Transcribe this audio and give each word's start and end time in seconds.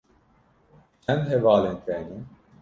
Çend 1.03 1.23
hevalên 1.31 1.77
te 1.85 1.93
hene? 1.99 2.19